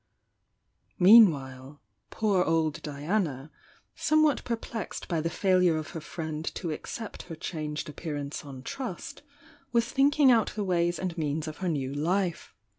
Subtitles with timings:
[0.97, 3.51] Meanwhile "poor old Diana,"
[3.93, 9.21] somewhat perplexed by the failure of her friend to accept her changed appearance on trust,
[9.71, 12.47] was thinking out the ways and means of her new Ufe.